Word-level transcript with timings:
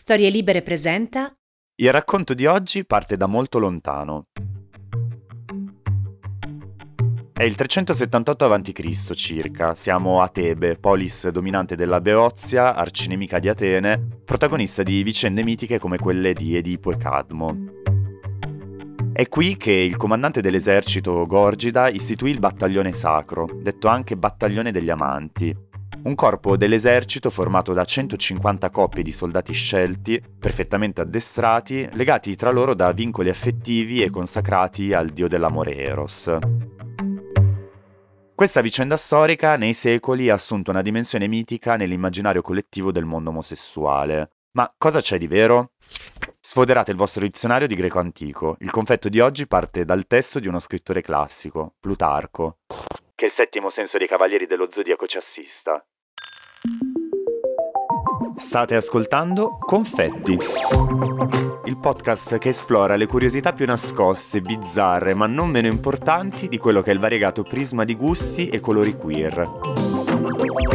Storie 0.00 0.30
Libere 0.30 0.62
presenta 0.62 1.34
Il 1.74 1.90
racconto 1.90 2.32
di 2.32 2.46
oggi 2.46 2.86
parte 2.86 3.16
da 3.16 3.26
molto 3.26 3.58
lontano. 3.58 4.26
È 7.32 7.42
il 7.42 7.56
378 7.56 8.44
a.C. 8.44 9.12
circa, 9.14 9.74
siamo 9.74 10.22
a 10.22 10.28
Tebe, 10.28 10.76
polis 10.76 11.28
dominante 11.30 11.74
della 11.74 12.00
Beozia, 12.00 12.76
arcinemica 12.76 13.40
di 13.40 13.48
Atene, 13.48 14.20
protagonista 14.24 14.84
di 14.84 15.02
vicende 15.02 15.42
mitiche 15.42 15.80
come 15.80 15.98
quelle 15.98 16.32
di 16.32 16.56
Edipo 16.56 16.92
e 16.92 16.96
Cadmo. 16.96 17.56
È 19.12 19.26
qui 19.26 19.56
che 19.56 19.72
il 19.72 19.96
comandante 19.96 20.40
dell'esercito 20.40 21.26
Gorgida 21.26 21.88
istituì 21.88 22.30
il 22.30 22.38
battaglione 22.38 22.92
sacro, 22.92 23.48
detto 23.52 23.88
anche 23.88 24.16
battaglione 24.16 24.70
degli 24.70 24.90
amanti, 24.90 25.52
un 26.02 26.14
corpo 26.14 26.56
dell'esercito 26.56 27.30
formato 27.30 27.72
da 27.72 27.84
150 27.84 28.70
coppie 28.70 29.02
di 29.02 29.12
soldati 29.12 29.52
scelti, 29.52 30.22
perfettamente 30.38 31.00
addestrati, 31.00 31.88
legati 31.92 32.36
tra 32.36 32.50
loro 32.50 32.74
da 32.74 32.92
vincoli 32.92 33.28
affettivi 33.28 34.02
e 34.02 34.10
consacrati 34.10 34.92
al 34.92 35.08
dio 35.08 35.28
dell'amore 35.28 35.76
Eros. 35.76 36.36
Questa 38.34 38.60
vicenda 38.60 38.96
storica 38.96 39.56
nei 39.56 39.74
secoli 39.74 40.30
ha 40.30 40.34
assunto 40.34 40.70
una 40.70 40.82
dimensione 40.82 41.26
mitica 41.26 41.76
nell'immaginario 41.76 42.40
collettivo 42.40 42.92
del 42.92 43.04
mondo 43.04 43.30
omosessuale. 43.30 44.30
Ma 44.52 44.72
cosa 44.78 45.00
c'è 45.00 45.18
di 45.18 45.26
vero? 45.26 45.72
Sfoderate 46.40 46.92
il 46.92 46.96
vostro 46.96 47.22
dizionario 47.22 47.66
di 47.66 47.74
greco 47.74 47.98
antico. 47.98 48.56
Il 48.60 48.70
confetto 48.70 49.08
di 49.08 49.18
oggi 49.18 49.48
parte 49.48 49.84
dal 49.84 50.06
testo 50.06 50.38
di 50.38 50.46
uno 50.46 50.60
scrittore 50.60 51.02
classico, 51.02 51.74
Plutarco. 51.80 52.58
Che 53.14 53.24
il 53.24 53.32
settimo 53.32 53.70
senso 53.70 53.98
dei 53.98 54.06
cavalieri 54.06 54.46
dello 54.46 54.68
zodiaco 54.70 55.06
ci 55.06 55.16
assista. 55.16 55.84
State 58.38 58.76
ascoltando 58.76 59.58
Confetti, 59.58 60.36
il 61.64 61.76
podcast 61.76 62.38
che 62.38 62.50
esplora 62.50 62.94
le 62.94 63.06
curiosità 63.06 63.52
più 63.52 63.66
nascoste, 63.66 64.40
bizzarre, 64.40 65.12
ma 65.12 65.26
non 65.26 65.50
meno 65.50 65.66
importanti 65.66 66.46
di 66.48 66.56
quello 66.56 66.80
che 66.80 66.90
è 66.90 66.94
il 66.94 67.00
variegato 67.00 67.42
prisma 67.42 67.82
di 67.84 67.96
gusti 67.96 68.48
e 68.48 68.60
colori 68.60 68.96
queer. 68.96 69.60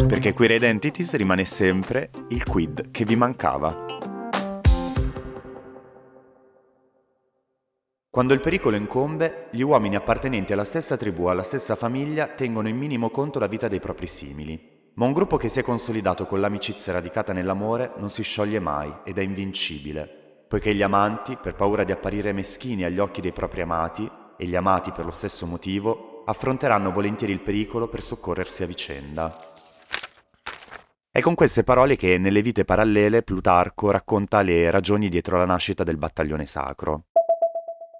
Perché 0.07 0.33
Queer 0.33 0.51
Identities 0.51 1.15
rimane 1.15 1.45
sempre 1.45 2.11
il 2.29 2.43
quid 2.43 2.91
che 2.91 3.05
vi 3.05 3.15
mancava. 3.15 3.85
Quando 8.09 8.33
il 8.33 8.41
pericolo 8.41 8.75
incombe, 8.75 9.47
gli 9.51 9.61
uomini 9.61 9.95
appartenenti 9.95 10.51
alla 10.51 10.65
stessa 10.65 10.97
tribù, 10.97 11.25
alla 11.25 11.43
stessa 11.43 11.75
famiglia, 11.75 12.27
tengono 12.27 12.67
in 12.67 12.75
minimo 12.75 13.09
conto 13.09 13.39
la 13.39 13.47
vita 13.47 13.69
dei 13.69 13.79
propri 13.79 14.07
simili. 14.07 14.82
Ma 14.95 15.05
un 15.05 15.13
gruppo 15.13 15.37
che 15.37 15.49
si 15.49 15.59
è 15.59 15.63
consolidato 15.63 16.27
con 16.27 16.39
l'amicizia 16.39 16.93
radicata 16.93 17.33
nell'amore 17.33 17.93
non 17.97 18.11
si 18.11 18.21
scioglie 18.21 18.59
mai 18.59 18.93
ed 19.03 19.17
è 19.17 19.21
invincibile, 19.21 20.45
poiché 20.47 20.75
gli 20.75 20.83
amanti, 20.83 21.35
per 21.35 21.55
paura 21.55 21.83
di 21.83 21.91
apparire 21.91 22.31
meschini 22.31 22.83
agli 22.83 22.99
occhi 22.99 23.19
dei 23.19 23.31
propri 23.31 23.61
amati, 23.61 24.07
e 24.37 24.45
gli 24.45 24.55
amati 24.55 24.91
per 24.91 25.05
lo 25.05 25.11
stesso 25.11 25.47
motivo, 25.47 26.21
affronteranno 26.25 26.91
volentieri 26.91 27.33
il 27.33 27.41
pericolo 27.41 27.87
per 27.87 28.03
soccorrersi 28.03 28.61
a 28.61 28.67
vicenda. 28.67 29.35
È 31.09 31.19
con 31.21 31.33
queste 31.33 31.63
parole 31.63 31.95
che 31.95 32.19
nelle 32.19 32.43
vite 32.43 32.63
parallele 32.63 33.23
Plutarco 33.23 33.89
racconta 33.89 34.41
le 34.41 34.69
ragioni 34.69 35.09
dietro 35.09 35.39
la 35.39 35.45
nascita 35.45 35.83
del 35.83 35.97
battaglione 35.97 36.45
sacro. 36.45 37.05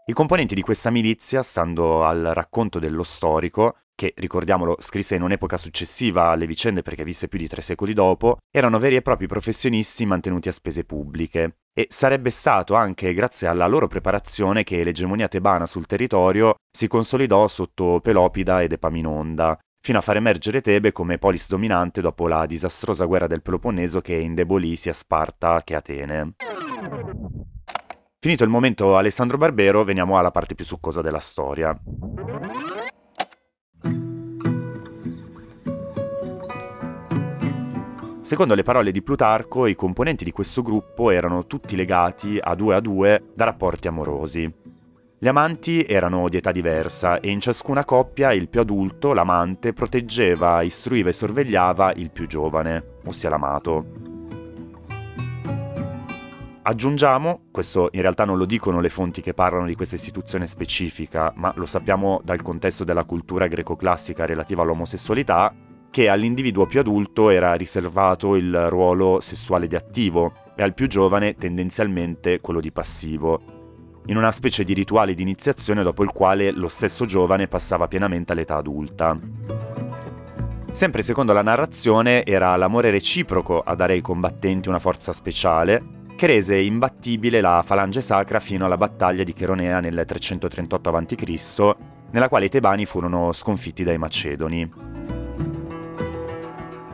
I 0.05 0.14
componenti 0.14 0.53
di 0.53 0.61
questa 0.61 0.91
milizia, 0.91 1.41
stando 1.41 2.03
al 2.03 2.31
racconto 2.33 2.77
dello 2.77 3.03
storico, 3.03 3.77
che 3.95 4.13
ricordiamolo 4.16 4.77
scrisse 4.80 5.16
in 5.16 5.22
un'epoca 5.22 5.58
successiva 5.58 6.30
alle 6.30 6.47
vicende 6.47 6.81
perché 6.81 7.03
visse 7.03 7.27
più 7.27 7.39
di 7.39 7.47
tre 7.47 7.61
secoli 7.61 7.94
dopo, 7.94 8.38
erano 8.52 8.80
veri 8.80 8.95
e 8.95 9.02
propri 9.02 9.27
professionisti 9.27 10.05
mantenuti 10.05 10.47
a 10.49 10.52
spese 10.52 10.83
pubbliche. 10.83 11.58
E 11.73 11.88
sarebbe 11.89 12.30
stato 12.30 12.75
anche 12.75 13.14
grazie 13.14 13.47
alla 13.47 13.67
loro 13.67 13.88
preparazione 13.88 14.64
che 14.64 14.83
l'egemonia 14.83 15.27
tebana 15.27 15.66
sul 15.66 15.86
territorio 15.86 16.55
si 16.71 16.88
consolidò 16.88 17.47
sotto 17.47 17.99
Pelopida 18.02 18.61
ed 18.61 18.73
Epaminonda, 18.73 19.58
fino 19.81 19.98
a 19.98 20.02
far 20.02 20.15
emergere 20.15 20.61
Tebe 20.61 20.92
come 20.92 21.17
polis 21.17 21.49
dominante 21.49 21.99
dopo 21.99 22.27
la 22.27 22.45
disastrosa 22.45 23.05
guerra 23.05 23.27
del 23.27 23.42
Peloponneso 23.42 24.02
che 24.02 24.15
indebolì 24.15 24.75
sia 24.75 24.93
Sparta 24.93 25.61
che 25.64 25.75
Atene. 25.75 26.33
Finito 28.20 28.45
il 28.45 28.49
momento 28.49 28.95
Alessandro 28.95 29.37
Barbero, 29.37 29.83
veniamo 29.83 30.17
alla 30.17 30.31
parte 30.31 30.55
più 30.55 30.64
succosa 30.64 31.02
della 31.02 31.20
storia. 31.20 31.77
Secondo 38.33 38.55
le 38.55 38.64
parole 38.64 38.89
di 38.89 39.04
Plutarco, 39.04 39.67
i 39.67 39.76
componenti 39.76 40.23
di 40.23 40.32
questo 40.32 40.64
gruppo 40.64 41.11
erano 41.11 41.45
tutti 41.45 41.76
legati 41.76 42.39
a 42.42 42.55
due 42.55 42.73
a 42.73 42.80
due 42.80 43.26
da 43.36 43.45
rapporti 43.45 43.88
amorosi. 43.88 44.52
Gli 45.20 45.27
amanti 45.27 45.83
erano 45.83 46.27
di 46.30 46.38
età 46.38 46.52
diversa 46.52 47.20
e 47.20 47.30
in 47.30 47.39
ciascuna 47.39 47.86
coppia 47.86 48.33
il 48.33 48.49
più 48.49 48.61
adulto, 48.61 49.14
l'amante, 49.14 49.73
proteggeva, 49.73 50.64
istruiva 50.64 51.10
e 51.10 51.14
sorvegliava 51.14 51.93
il 51.93 52.10
più 52.10 52.26
giovane, 52.26 52.98
ossia 53.05 53.30
l'amato. 53.30 53.86
Aggiungiamo, 56.64 57.49
questo 57.52 57.89
in 57.92 58.02
realtà 58.02 58.26
non 58.26 58.39
lo 58.39 58.45
dicono 58.45 58.82
le 58.82 58.89
fonti 58.89 59.22
che 59.22 59.36
parlano 59.36 59.67
di 59.67 59.76
questa 59.76 59.93
istituzione 59.93 60.48
specifica, 60.48 61.32
ma 61.36 61.54
lo 61.55 61.67
sappiamo 61.67 62.20
dal 62.23 62.42
contesto 62.42 62.83
della 62.83 63.04
cultura 63.04 63.45
greco-classica 63.45 64.26
relativa 64.26 64.64
all'omosessualità, 64.64 65.54
che 65.93 66.09
all'individuo 66.09 66.65
più 66.65 66.80
adulto 66.80 67.30
era 67.30 67.54
riservato 67.54 68.36
il 68.36 68.67
ruolo 68.67 69.20
sessuale 69.20 69.67
di 69.67 69.76
attivo 69.76 70.33
e 70.55 70.64
al 70.64 70.73
più 70.73 70.87
giovane 70.87 71.36
tendenzialmente 71.36 72.39
quello 72.42 72.59
di 72.59 72.71
passivo, 72.71 74.02
in 74.08 74.17
una 74.17 74.31
specie 74.31 74.64
di 74.64 74.73
rituale 74.73 75.14
di 75.14 75.21
iniziazione 75.21 75.83
dopo 75.83 76.02
il 76.02 76.09
quale 76.09 76.49
lo 76.49 76.67
stesso 76.67 77.05
giovane 77.05 77.48
passava 77.48 77.87
pienamente 77.87 78.31
all'età 78.31 78.55
adulta. 78.55 79.15
Sempre 80.71 81.04
secondo 81.04 81.31
la 81.31 81.43
narrazione 81.43 82.25
era 82.25 82.55
l'amore 82.55 82.89
reciproco 82.89 83.61
a 83.61 83.75
dare 83.75 83.93
ai 83.93 84.02
combattenti 84.02 84.70
una 84.70 84.80
forza 84.80 85.14
speciale 85.14 86.02
che 86.15 86.25
rese 86.25 86.58
imbattibile 86.58 87.39
la 87.39 87.61
falange 87.64 88.02
sacra 88.02 88.39
fino 88.39 88.65
alla 88.65 88.77
battaglia 88.77 89.23
di 89.23 89.33
Cheronea 89.33 89.80
nel 89.80 90.04
338 90.08 90.89
a.C., 90.89 91.75
nella 92.10 92.30
quale 92.30 92.45
i 92.45 92.49
tebani 92.49 92.87
furono 92.87 93.31
sconfitti 93.31 93.83
dai 93.83 93.99
macedoni. 93.99 94.92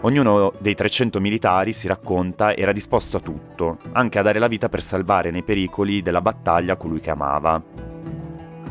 Ognuno 0.01 0.53
dei 0.59 0.75
300 0.75 1.19
militari, 1.19 1.73
si 1.73 1.87
racconta, 1.87 2.55
era 2.55 2.71
disposto 2.71 3.17
a 3.17 3.19
tutto, 3.19 3.79
anche 3.91 4.17
a 4.17 4.21
dare 4.21 4.39
la 4.39 4.47
vita 4.47 4.69
per 4.69 4.81
salvare 4.81 5.29
nei 5.29 5.43
pericoli 5.43 6.01
della 6.01 6.21
battaglia 6.21 6.77
colui 6.77 7.01
che 7.01 7.09
amava. 7.09 7.61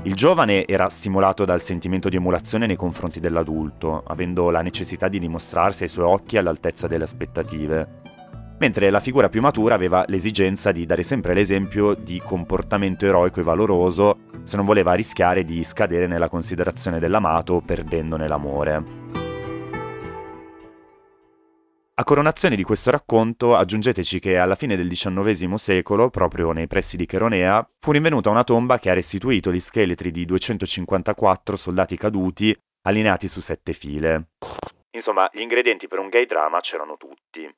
Il 0.03 0.15
giovane 0.15 0.67
era 0.67 0.89
stimolato 0.89 1.45
dal 1.45 1.61
sentimento 1.61 2.09
di 2.09 2.17
emulazione 2.17 2.65
nei 2.65 2.77
confronti 2.77 3.21
dell'adulto, 3.21 4.05
avendo 4.07 4.49
la 4.49 4.63
necessità 4.63 5.09
di 5.09 5.19
dimostrarsi 5.19 5.83
ai 5.83 5.91
suoi 5.91 6.07
occhi 6.07 6.39
all'altezza 6.39 6.87
delle 6.87 7.05
aspettative, 7.05 8.01
mentre 8.59 8.89
la 8.89 9.01
figura 9.01 9.29
più 9.29 9.43
matura 9.43 9.75
aveva 9.75 10.05
l'esigenza 10.09 10.73
di 10.73 10.87
dare 10.87 11.03
sempre 11.03 11.35
l'esempio 11.35 11.93
di 11.93 12.23
comportamento 12.25 13.05
eroico 13.05 13.41
e 13.41 13.43
valoroso 13.43 14.19
se 14.45 14.57
non 14.57 14.65
voleva 14.65 14.95
rischiare 14.95 15.45
di 15.45 15.63
scadere 15.63 16.07
nella 16.07 16.31
considerazione 16.31 16.99
dell'amato 16.99 17.61
perdendone 17.61 18.27
l'amore. 18.27 19.18
A 22.01 22.05
coronazione 22.05 22.55
di 22.55 22.63
questo 22.63 22.93
racconto 22.93 23.57
aggiungeteci 23.57 24.21
che 24.21 24.39
alla 24.39 24.55
fine 24.55 24.77
del 24.77 24.89
XIX 24.89 25.55
secolo, 25.55 26.11
proprio 26.11 26.53
nei 26.53 26.69
pressi 26.69 26.97
di 26.97 27.07
Cheronea, 27.07 27.69
fu 27.81 27.91
rinvenuta 27.91 28.31
una 28.31 28.45
tomba 28.45 28.79
che 28.79 28.89
ha 28.89 28.95
restituito 28.95 29.51
gli 29.51 29.59
scheletri 29.59 30.13
di 30.13 30.25
254 30.25 31.57
soldati 31.57 31.97
caduti 31.97 32.57
allineati 32.83 33.27
su 33.27 33.41
sette 33.41 33.73
file. 33.73 34.29
Insomma, 34.93 35.29
gli 35.33 35.41
ingredienti 35.41 35.89
per 35.89 35.99
un 35.99 36.09
gay 36.09 36.25
drama 36.27 36.61
c'erano 36.61 36.97
tutti. 36.97 37.53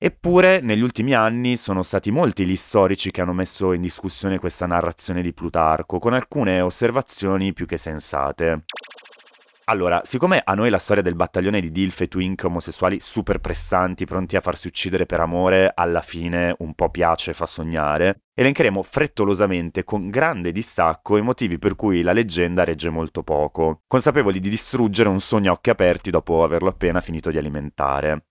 Eppure, 0.00 0.60
negli 0.60 0.80
ultimi 0.80 1.12
anni 1.12 1.58
sono 1.58 1.82
stati 1.82 2.10
molti 2.10 2.46
gli 2.46 2.56
storici 2.56 3.10
che 3.10 3.20
hanno 3.20 3.34
messo 3.34 3.74
in 3.74 3.82
discussione 3.82 4.38
questa 4.38 4.64
narrazione 4.64 5.20
di 5.20 5.34
Plutarco, 5.34 5.98
con 5.98 6.14
alcune 6.14 6.62
osservazioni 6.62 7.52
più 7.52 7.66
che 7.66 7.76
sensate. 7.76 8.64
Allora, 9.70 10.00
siccome 10.02 10.40
a 10.42 10.54
noi 10.54 10.70
la 10.70 10.78
storia 10.78 11.02
del 11.02 11.14
battaglione 11.14 11.60
di 11.60 11.70
Dilf 11.70 12.00
e 12.00 12.08
Twink 12.08 12.42
omosessuali 12.42 13.00
super 13.00 13.38
pressanti, 13.38 14.06
pronti 14.06 14.34
a 14.34 14.40
farsi 14.40 14.66
uccidere 14.66 15.04
per 15.04 15.20
amore, 15.20 15.70
alla 15.74 16.00
fine 16.00 16.54
un 16.60 16.72
po' 16.72 16.88
piace 16.88 17.32
e 17.32 17.34
fa 17.34 17.44
sognare, 17.44 18.22
elencheremo 18.32 18.82
frettolosamente, 18.82 19.84
con 19.84 20.08
grande 20.08 20.52
distacco, 20.52 21.18
i 21.18 21.22
motivi 21.22 21.58
per 21.58 21.76
cui 21.76 22.00
la 22.00 22.14
leggenda 22.14 22.64
regge 22.64 22.88
molto 22.88 23.22
poco, 23.22 23.82
consapevoli 23.86 24.40
di 24.40 24.48
distruggere 24.48 25.10
un 25.10 25.20
sogno 25.20 25.50
a 25.50 25.54
occhi 25.54 25.68
aperti 25.68 26.10
dopo 26.10 26.42
averlo 26.42 26.70
appena 26.70 27.02
finito 27.02 27.30
di 27.30 27.36
alimentare. 27.36 28.28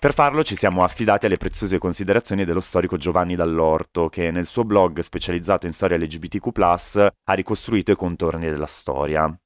Per 0.00 0.14
farlo 0.14 0.44
ci 0.44 0.54
siamo 0.54 0.84
affidati 0.84 1.26
alle 1.26 1.38
preziose 1.38 1.76
considerazioni 1.76 2.44
dello 2.44 2.60
storico 2.60 2.96
Giovanni 2.96 3.34
Dall'Orto, 3.34 4.08
che 4.08 4.30
nel 4.30 4.46
suo 4.46 4.64
blog 4.64 5.00
specializzato 5.00 5.66
in 5.66 5.72
storia 5.72 5.98
LGBTQ, 5.98 6.56
ha 7.24 7.32
ricostruito 7.34 7.90
i 7.90 7.96
contorni 7.96 8.48
della 8.48 8.66
storia. 8.66 9.38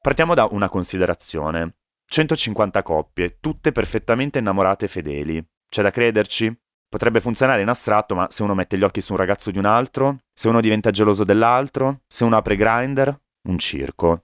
Partiamo 0.00 0.34
da 0.34 0.46
una 0.50 0.68
considerazione. 0.68 1.74
150 2.08 2.82
coppie, 2.82 3.38
tutte 3.40 3.72
perfettamente 3.72 4.38
innamorate 4.38 4.84
e 4.84 4.88
fedeli. 4.88 5.44
C'è 5.68 5.82
da 5.82 5.90
crederci? 5.90 6.56
Potrebbe 6.88 7.20
funzionare 7.20 7.62
in 7.62 7.68
astratto, 7.68 8.14
ma 8.14 8.28
se 8.30 8.44
uno 8.44 8.54
mette 8.54 8.78
gli 8.78 8.84
occhi 8.84 9.00
su 9.00 9.12
un 9.12 9.18
ragazzo 9.18 9.50
di 9.50 9.58
un 9.58 9.66
altro, 9.66 10.20
se 10.32 10.48
uno 10.48 10.60
diventa 10.60 10.90
geloso 10.90 11.24
dell'altro, 11.24 12.02
se 12.06 12.24
uno 12.24 12.36
apre 12.36 12.56
Grinder, 12.56 13.20
un 13.48 13.58
circo. 13.58 14.22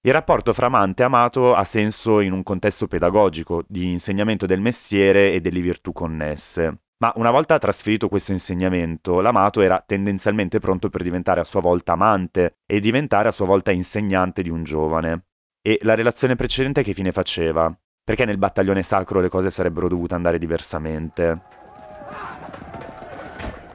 Il 0.00 0.12
rapporto 0.12 0.54
fra 0.54 0.66
amante 0.66 1.02
e 1.02 1.06
amato 1.06 1.54
ha 1.54 1.64
senso 1.64 2.20
in 2.20 2.32
un 2.32 2.42
contesto 2.42 2.88
pedagogico, 2.88 3.62
di 3.68 3.90
insegnamento 3.90 4.46
del 4.46 4.60
mestiere 4.60 5.32
e 5.32 5.42
delle 5.42 5.60
virtù 5.60 5.92
connesse. 5.92 6.78
Ma 7.02 7.14
una 7.16 7.30
volta 7.30 7.56
trasferito 7.56 8.10
questo 8.10 8.32
insegnamento, 8.32 9.22
l'amato 9.22 9.62
era 9.62 9.82
tendenzialmente 9.84 10.58
pronto 10.58 10.90
per 10.90 11.02
diventare 11.02 11.40
a 11.40 11.44
sua 11.44 11.62
volta 11.62 11.92
amante 11.92 12.56
e 12.66 12.78
diventare 12.78 13.28
a 13.28 13.30
sua 13.30 13.46
volta 13.46 13.70
insegnante 13.70 14.42
di 14.42 14.50
un 14.50 14.64
giovane. 14.64 15.24
E 15.62 15.78
la 15.80 15.94
relazione 15.94 16.36
precedente 16.36 16.82
che 16.82 16.92
fine 16.92 17.10
faceva? 17.10 17.74
Perché 18.04 18.26
nel 18.26 18.36
battaglione 18.36 18.82
sacro 18.82 19.20
le 19.20 19.30
cose 19.30 19.50
sarebbero 19.50 19.88
dovute 19.88 20.14
andare 20.14 20.38
diversamente? 20.38 21.40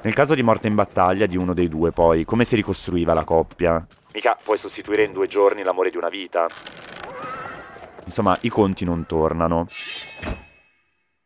Nel 0.03 0.13
caso 0.13 0.35
di 0.35 0.43
morte 0.43 0.67
in 0.67 0.75
battaglia 0.75 1.25
di 1.25 1.35
uno 1.35 1.55
dei 1.55 1.67
due, 1.67 1.89
poi, 1.89 2.25
come 2.25 2.45
si 2.45 2.55
ricostruiva 2.55 3.15
la 3.15 3.23
coppia? 3.23 3.83
Mica 4.13 4.37
puoi 4.43 4.59
sostituire 4.59 5.03
in 5.03 5.13
due 5.13 5.25
giorni 5.25 5.63
l'amore 5.63 5.89
di 5.89 5.97
una 5.97 6.09
vita. 6.09 6.45
Insomma, 8.03 8.37
i 8.41 8.49
conti 8.49 8.85
non 8.85 9.07
tornano. 9.07 9.65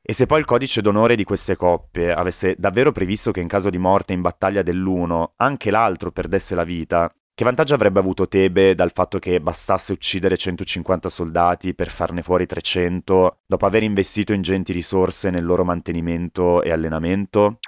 E 0.09 0.13
se 0.13 0.25
poi 0.25 0.39
il 0.39 0.45
codice 0.45 0.81
d'onore 0.81 1.15
di 1.15 1.23
queste 1.23 1.55
coppie 1.55 2.11
avesse 2.11 2.55
davvero 2.57 2.91
previsto 2.91 3.29
che 3.29 3.41
in 3.41 3.47
caso 3.47 3.69
di 3.69 3.77
morte 3.77 4.11
in 4.11 4.21
battaglia 4.21 4.63
dell'uno 4.63 5.33
anche 5.35 5.69
l'altro 5.69 6.11
perdesse 6.11 6.55
la 6.55 6.63
vita, 6.63 7.13
che 7.35 7.43
vantaggio 7.43 7.75
avrebbe 7.75 7.99
avuto 7.99 8.27
Tebe 8.27 8.73
dal 8.73 8.91
fatto 8.91 9.19
che 9.19 9.39
bastasse 9.39 9.91
uccidere 9.91 10.35
150 10.35 11.09
soldati 11.09 11.75
per 11.75 11.91
farne 11.91 12.23
fuori 12.23 12.47
300 12.47 13.41
dopo 13.45 13.65
aver 13.67 13.83
investito 13.83 14.33
ingenti 14.33 14.73
risorse 14.73 15.29
nel 15.29 15.45
loro 15.45 15.63
mantenimento 15.63 16.63
e 16.63 16.71
allenamento? 16.71 17.59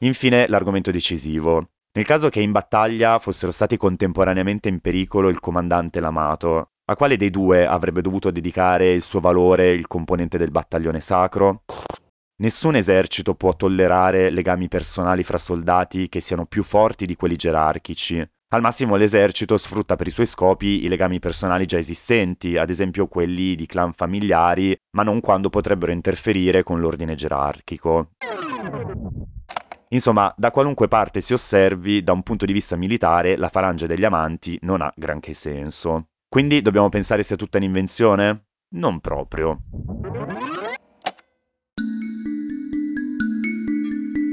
Infine 0.00 0.46
l'argomento 0.46 0.90
decisivo. 0.90 1.70
Nel 1.92 2.04
caso 2.04 2.28
che 2.28 2.42
in 2.42 2.52
battaglia 2.52 3.18
fossero 3.18 3.50
stati 3.50 3.78
contemporaneamente 3.78 4.68
in 4.68 4.80
pericolo 4.80 5.30
il 5.30 5.40
comandante 5.40 6.00
e 6.00 6.02
l'amato, 6.02 6.72
a 6.90 6.96
quale 6.96 7.16
dei 7.16 7.30
due 7.30 7.66
avrebbe 7.66 8.02
dovuto 8.02 8.32
dedicare 8.32 8.92
il 8.92 9.02
suo 9.02 9.20
valore 9.20 9.70
il 9.70 9.86
componente 9.86 10.38
del 10.38 10.50
battaglione 10.50 11.00
sacro? 11.00 11.62
Nessun 12.42 12.74
esercito 12.74 13.34
può 13.34 13.54
tollerare 13.54 14.28
legami 14.30 14.66
personali 14.66 15.22
fra 15.22 15.38
soldati 15.38 16.08
che 16.08 16.18
siano 16.18 16.46
più 16.46 16.64
forti 16.64 17.06
di 17.06 17.14
quelli 17.14 17.36
gerarchici. 17.36 18.28
Al 18.52 18.60
massimo 18.60 18.96
l'esercito 18.96 19.56
sfrutta 19.56 19.94
per 19.94 20.08
i 20.08 20.10
suoi 20.10 20.26
scopi 20.26 20.84
i 20.84 20.88
legami 20.88 21.20
personali 21.20 21.64
già 21.64 21.78
esistenti, 21.78 22.56
ad 22.56 22.70
esempio 22.70 23.06
quelli 23.06 23.54
di 23.54 23.66
clan 23.66 23.92
familiari, 23.92 24.76
ma 24.96 25.04
non 25.04 25.20
quando 25.20 25.48
potrebbero 25.48 25.92
interferire 25.92 26.64
con 26.64 26.80
l'ordine 26.80 27.14
gerarchico. 27.14 28.08
Insomma, 29.90 30.32
da 30.36 30.50
qualunque 30.50 30.88
parte 30.88 31.20
si 31.20 31.34
osservi, 31.34 32.02
da 32.02 32.12
un 32.12 32.24
punto 32.24 32.46
di 32.46 32.52
vista 32.52 32.74
militare, 32.74 33.36
la 33.36 33.48
falange 33.48 33.86
degli 33.86 34.04
amanti 34.04 34.58
non 34.62 34.80
ha 34.80 34.92
granché 34.96 35.34
senso. 35.34 36.09
Quindi 36.30 36.62
dobbiamo 36.62 36.88
pensare 36.88 37.24
sia 37.24 37.34
tutta 37.34 37.58
un'invenzione? 37.58 38.44
Non 38.76 39.00
proprio. 39.00 39.62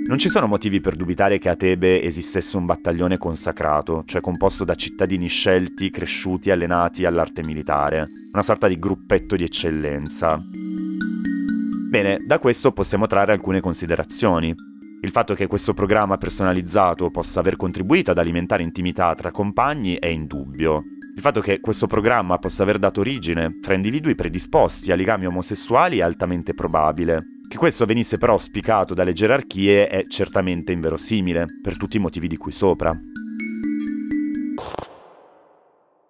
Non 0.07 0.19
ci 0.19 0.29
sono 0.29 0.45
motivi 0.45 0.79
per 0.79 0.95
dubitare 0.95 1.39
che 1.39 1.49
a 1.49 1.55
Tebe 1.55 2.03
esistesse 2.03 2.55
un 2.55 2.65
battaglione 2.65 3.17
consacrato, 3.17 4.03
cioè 4.05 4.21
composto 4.21 4.63
da 4.63 4.75
cittadini 4.75 5.27
scelti, 5.27 5.89
cresciuti, 5.89 6.51
allenati 6.51 7.03
all'arte 7.03 7.43
militare, 7.43 8.05
una 8.31 8.43
sorta 8.43 8.67
di 8.67 8.77
gruppetto 8.77 9.35
di 9.35 9.45
eccellenza. 9.45 10.39
Bene, 11.89 12.17
da 12.27 12.37
questo 12.37 12.73
possiamo 12.73 13.07
trarre 13.07 13.31
alcune 13.31 13.59
considerazioni. 13.59 14.53
Il 15.01 15.09
fatto 15.09 15.33
che 15.33 15.47
questo 15.47 15.73
programma 15.73 16.17
personalizzato 16.17 17.09
possa 17.09 17.39
aver 17.39 17.55
contribuito 17.55 18.11
ad 18.11 18.19
alimentare 18.19 18.61
intimità 18.61 19.15
tra 19.15 19.31
compagni 19.31 19.95
è 19.95 20.05
indubbio. 20.05 20.83
Il 21.17 21.23
fatto 21.23 21.41
che 21.41 21.59
questo 21.61 21.87
programma 21.87 22.37
possa 22.37 22.61
aver 22.61 22.77
dato 22.77 22.99
origine 22.99 23.57
fra 23.63 23.73
individui 23.73 24.13
predisposti 24.13 24.91
a 24.91 24.95
legami 24.95 25.25
omosessuali 25.25 25.97
è 25.97 26.03
altamente 26.03 26.53
probabile. 26.53 27.39
Che 27.49 27.57
questo 27.57 27.87
venisse 27.87 28.19
però 28.19 28.33
auspicato 28.33 28.93
dalle 28.93 29.13
gerarchie 29.13 29.87
è 29.87 30.05
certamente 30.05 30.73
inverosimile, 30.73 31.45
per 31.59 31.75
tutti 31.75 31.97
i 31.97 31.99
motivi 31.99 32.27
di 32.27 32.37
cui 32.37 32.51
sopra. 32.51 32.91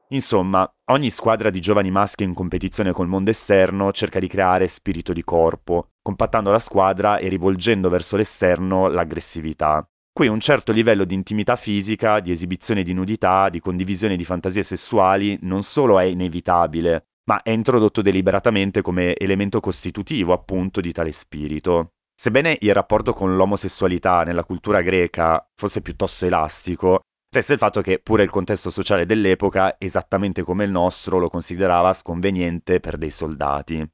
Insomma, 0.09 0.69
ogni 0.91 1.09
squadra 1.09 1.51
di 1.51 1.61
giovani 1.61 1.89
maschi 1.89 2.25
in 2.25 2.33
competizione 2.33 2.91
col 2.91 3.07
mondo 3.07 3.29
esterno 3.29 3.93
cerca 3.93 4.19
di 4.19 4.27
creare 4.27 4.67
spirito 4.67 5.13
di 5.13 5.23
corpo, 5.23 5.91
compattando 6.01 6.51
la 6.51 6.59
squadra 6.59 7.17
e 7.17 7.29
rivolgendo 7.29 7.87
verso 7.87 8.17
l'esterno 8.17 8.89
l'aggressività. 8.89 9.89
Qui 10.17 10.27
un 10.27 10.39
certo 10.39 10.71
livello 10.71 11.05
di 11.05 11.13
intimità 11.13 11.55
fisica, 11.55 12.19
di 12.21 12.31
esibizione 12.31 12.81
di 12.81 12.91
nudità, 12.91 13.49
di 13.49 13.59
condivisione 13.59 14.15
di 14.15 14.23
fantasie 14.23 14.63
sessuali 14.63 15.37
non 15.41 15.61
solo 15.61 15.99
è 15.99 16.05
inevitabile, 16.05 17.03
ma 17.25 17.43
è 17.43 17.51
introdotto 17.51 18.01
deliberatamente 18.01 18.81
come 18.81 19.15
elemento 19.15 19.59
costitutivo 19.59 20.33
appunto 20.33 20.81
di 20.81 20.91
tale 20.91 21.11
spirito. 21.11 21.91
Sebbene 22.19 22.57
il 22.61 22.73
rapporto 22.73 23.13
con 23.13 23.35
l'omosessualità 23.35 24.23
nella 24.23 24.43
cultura 24.43 24.81
greca 24.81 25.47
fosse 25.53 25.83
piuttosto 25.83 26.25
elastico, 26.25 27.01
Resta 27.29 27.53
il 27.53 27.59
fatto 27.59 27.81
che 27.81 27.99
pure 27.99 28.23
il 28.23 28.29
contesto 28.31 28.71
sociale 28.71 29.05
dell'epoca, 29.05 29.75
esattamente 29.77 30.43
come 30.43 30.63
il 30.63 30.71
nostro, 30.71 31.19
lo 31.19 31.29
considerava 31.29 31.93
sconveniente 31.93 32.79
per 32.79 32.97
dei 32.97 33.11
soldati. 33.11 33.85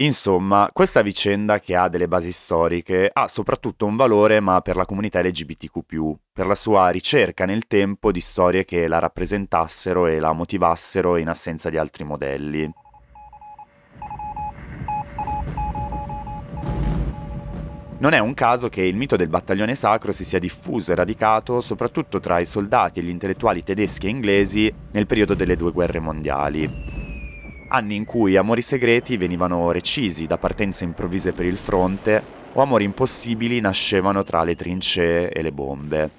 Insomma, 0.00 0.70
questa 0.72 1.02
vicenda 1.02 1.58
che 1.58 1.74
ha 1.74 1.88
delle 1.88 2.06
basi 2.06 2.30
storiche 2.30 3.10
ha 3.12 3.26
soprattutto 3.26 3.84
un 3.84 3.96
valore 3.96 4.38
ma 4.38 4.60
per 4.60 4.76
la 4.76 4.86
comunità 4.86 5.20
LGBTQ, 5.20 6.18
per 6.32 6.46
la 6.46 6.54
sua 6.54 6.88
ricerca 6.90 7.44
nel 7.44 7.66
tempo 7.66 8.12
di 8.12 8.20
storie 8.20 8.64
che 8.64 8.86
la 8.86 9.00
rappresentassero 9.00 10.06
e 10.06 10.20
la 10.20 10.32
motivassero 10.32 11.16
in 11.16 11.28
assenza 11.28 11.68
di 11.68 11.78
altri 11.78 12.04
modelli. 12.04 12.72
Non 17.98 18.12
è 18.12 18.20
un 18.20 18.34
caso 18.34 18.68
che 18.68 18.82
il 18.82 18.94
mito 18.94 19.16
del 19.16 19.26
battaglione 19.26 19.74
sacro 19.74 20.12
si 20.12 20.24
sia 20.24 20.38
diffuso 20.38 20.92
e 20.92 20.94
radicato 20.94 21.60
soprattutto 21.60 22.20
tra 22.20 22.38
i 22.38 22.46
soldati 22.46 23.00
e 23.00 23.02
gli 23.02 23.08
intellettuali 23.08 23.64
tedeschi 23.64 24.06
e 24.06 24.10
inglesi 24.10 24.72
nel 24.92 25.08
periodo 25.08 25.34
delle 25.34 25.56
due 25.56 25.72
guerre 25.72 25.98
mondiali. 25.98 27.07
Anni 27.70 27.96
in 27.96 28.06
cui 28.06 28.36
amori 28.36 28.62
segreti 28.62 29.18
venivano 29.18 29.70
recisi 29.72 30.26
da 30.26 30.38
partenze 30.38 30.84
improvvise 30.84 31.32
per 31.32 31.44
il 31.44 31.58
fronte 31.58 32.36
o 32.54 32.62
amori 32.62 32.84
impossibili 32.84 33.60
nascevano 33.60 34.22
tra 34.22 34.42
le 34.42 34.56
trincee 34.56 35.30
e 35.30 35.42
le 35.42 35.52
bombe. 35.52 36.10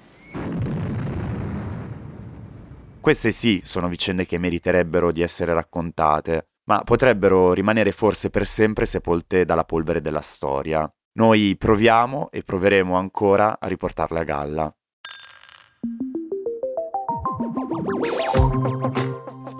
Queste 3.00 3.32
sì 3.32 3.60
sono 3.64 3.88
vicende 3.88 4.26
che 4.26 4.38
meriterebbero 4.38 5.10
di 5.10 5.22
essere 5.22 5.52
raccontate, 5.52 6.50
ma 6.68 6.82
potrebbero 6.84 7.52
rimanere 7.52 7.90
forse 7.90 8.30
per 8.30 8.46
sempre 8.46 8.86
sepolte 8.86 9.44
dalla 9.44 9.64
polvere 9.64 10.00
della 10.00 10.20
storia. 10.20 10.88
Noi 11.14 11.56
proviamo 11.58 12.30
e 12.30 12.44
proveremo 12.44 12.96
ancora 12.96 13.58
a 13.58 13.66
riportarle 13.66 14.20
a 14.20 14.24
galla. 14.24 14.72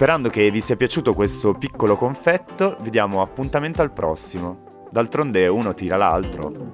Sperando 0.00 0.30
che 0.30 0.50
vi 0.50 0.62
sia 0.62 0.76
piaciuto 0.76 1.12
questo 1.12 1.52
piccolo 1.52 1.94
confetto, 1.94 2.78
vi 2.80 2.88
diamo 2.88 3.20
appuntamento 3.20 3.82
al 3.82 3.92
prossimo. 3.92 4.88
D'altronde 4.90 5.46
uno 5.46 5.74
tira 5.74 5.98
l'altro. 5.98 6.70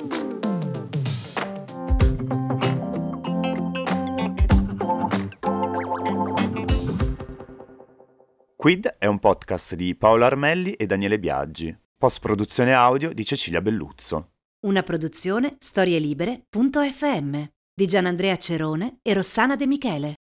Quid 8.54 8.94
è 8.96 9.06
un 9.06 9.18
podcast 9.18 9.74
di 9.74 9.96
Paolo 9.96 10.24
Armelli 10.24 10.74
e 10.74 10.86
Daniele 10.86 11.18
Biaggi. 11.18 11.76
Post 11.98 12.20
produzione 12.20 12.74
audio 12.74 13.12
di 13.12 13.24
Cecilia 13.24 13.60
Belluzzo. 13.60 14.34
Una 14.66 14.84
produzione 14.84 15.56
storielibere.fm 15.58 17.42
di 17.74 17.86
Gianandrea 17.86 18.36
Cerone 18.36 19.00
e 19.02 19.14
Rossana 19.14 19.56
De 19.56 19.66
Michele. 19.66 20.14